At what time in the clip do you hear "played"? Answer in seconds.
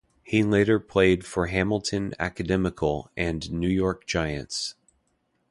0.79-1.23